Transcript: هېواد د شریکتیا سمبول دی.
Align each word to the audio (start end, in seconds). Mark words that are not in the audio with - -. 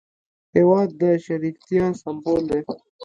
هېواد 0.55 0.89
د 1.01 1.03
شریکتیا 1.25 1.85
سمبول 2.01 2.41
دی. 2.49 2.61